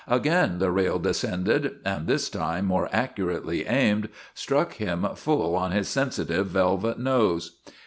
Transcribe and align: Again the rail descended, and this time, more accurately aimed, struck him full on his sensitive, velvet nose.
Again 0.07 0.57
the 0.57 0.71
rail 0.71 0.97
descended, 0.97 1.73
and 1.85 2.07
this 2.07 2.27
time, 2.27 2.65
more 2.65 2.89
accurately 2.91 3.67
aimed, 3.67 4.09
struck 4.33 4.73
him 4.77 5.05
full 5.13 5.55
on 5.55 5.73
his 5.73 5.89
sensitive, 5.89 6.47
velvet 6.47 6.97
nose. 6.97 7.57